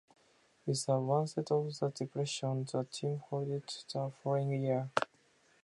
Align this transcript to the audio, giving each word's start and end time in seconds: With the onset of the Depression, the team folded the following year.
With 0.65 0.83
the 0.87 0.99
onset 0.99 1.51
of 1.51 1.77
the 1.79 1.91
Depression, 1.91 2.63
the 2.71 2.85
team 2.85 3.21
folded 3.29 3.71
the 3.93 4.11
following 4.23 4.63
year. 4.63 4.89